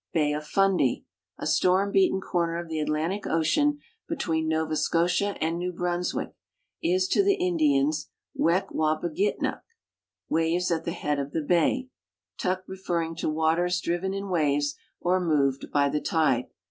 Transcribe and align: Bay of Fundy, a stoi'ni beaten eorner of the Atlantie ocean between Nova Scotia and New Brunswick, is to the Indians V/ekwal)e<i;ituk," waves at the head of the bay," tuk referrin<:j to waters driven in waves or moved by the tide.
Bay 0.13 0.33
of 0.33 0.47
Fundy, 0.47 1.05
a 1.37 1.45
stoi'ni 1.45 1.91
beaten 1.91 2.21
eorner 2.21 2.59
of 2.59 2.67
the 2.69 2.79
Atlantie 2.79 3.21
ocean 3.29 3.77
between 4.07 4.47
Nova 4.47 4.75
Scotia 4.75 5.37
and 5.39 5.59
New 5.59 5.71
Brunswick, 5.71 6.33
is 6.81 7.07
to 7.09 7.23
the 7.23 7.35
Indians 7.35 8.09
V/ekwal)e<i;ituk," 8.35 9.61
waves 10.27 10.71
at 10.71 10.85
the 10.85 10.93
head 10.93 11.19
of 11.19 11.33
the 11.33 11.43
bay," 11.43 11.89
tuk 12.39 12.63
referrin<:j 12.67 13.17
to 13.21 13.29
waters 13.29 13.79
driven 13.79 14.15
in 14.15 14.29
waves 14.29 14.73
or 14.99 15.19
moved 15.19 15.69
by 15.71 15.87
the 15.87 16.01
tide. 16.01 16.47